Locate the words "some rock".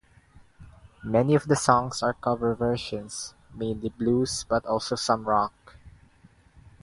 4.95-5.75